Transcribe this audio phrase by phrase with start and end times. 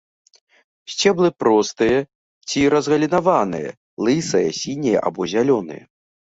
[0.93, 1.99] Сцеблы простыя
[2.47, 3.69] ці разгалінаваныя,
[4.07, 5.83] лысыя, сінія або зялёныя.